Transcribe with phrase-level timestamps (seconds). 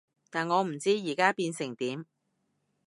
[0.31, 2.07] 但我唔知而家變成點